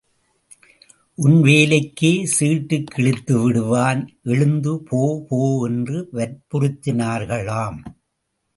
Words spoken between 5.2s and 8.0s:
போ என்று வற்புறுத்தினார்களாம்.